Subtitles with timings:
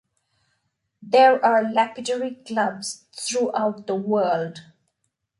[1.03, 4.61] There are lapidary clubs throughout the world.